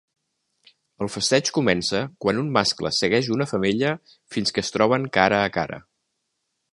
El 1.05 1.09
festeig 1.15 1.51
comença 1.57 2.01
quan 2.25 2.41
un 2.43 2.49
mascle 2.57 2.93
segueix 3.01 3.29
una 3.37 3.49
femella 3.53 3.91
fins 4.37 4.57
que 4.57 4.65
es 4.67 4.75
troben 4.79 5.09
cara 5.19 5.43
a 5.43 5.53
cara. 5.59 5.79